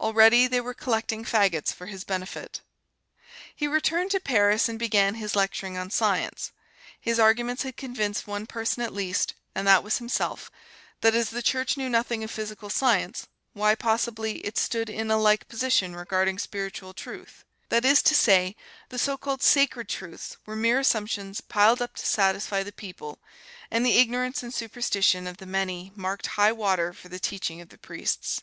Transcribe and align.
Already 0.00 0.48
they 0.48 0.60
were 0.60 0.74
collecting 0.74 1.24
fagots 1.24 1.72
for 1.72 1.86
his 1.86 2.02
benefit. 2.02 2.62
He 3.54 3.68
returned 3.68 4.10
to 4.10 4.18
Paris 4.18 4.68
and 4.68 4.76
began 4.76 5.14
his 5.14 5.36
lecturing 5.36 5.76
on 5.78 5.90
Science. 5.92 6.50
His 7.00 7.20
arguments 7.20 7.62
had 7.62 7.76
convinced 7.76 8.26
one 8.26 8.44
person 8.44 8.82
at 8.82 8.92
least, 8.92 9.34
and 9.54 9.68
that 9.68 9.84
was 9.84 9.98
himself, 9.98 10.50
that 11.00 11.14
as 11.14 11.30
the 11.30 11.42
Church 11.42 11.76
knew 11.76 11.88
nothing 11.88 12.24
of 12.24 12.30
Physical 12.32 12.68
Science, 12.68 13.28
why, 13.52 13.76
possibly 13.76 14.38
it 14.44 14.58
stood 14.58 14.90
in 14.90 15.12
a 15.12 15.16
like 15.16 15.46
position 15.48 15.94
regarding 15.94 16.36
spiritual 16.36 16.92
truth. 16.92 17.44
That 17.68 17.84
is 17.84 18.02
to 18.02 18.16
say, 18.16 18.56
the 18.88 18.98
so 18.98 19.16
called 19.16 19.44
"sacred 19.44 19.88
truths" 19.88 20.36
were 20.44 20.56
mere 20.56 20.80
assumptions 20.80 21.40
piled 21.40 21.80
up 21.80 21.94
to 21.94 22.04
satisfy 22.04 22.64
the 22.64 22.72
people, 22.72 23.20
and 23.70 23.86
the 23.86 23.96
ignorance 23.96 24.42
and 24.42 24.52
superstition 24.52 25.28
of 25.28 25.36
the 25.36 25.46
many 25.46 25.92
marked 25.94 26.26
high 26.34 26.50
water 26.50 26.92
for 26.92 27.08
the 27.08 27.20
teaching 27.20 27.60
of 27.60 27.68
the 27.68 27.78
priests. 27.78 28.42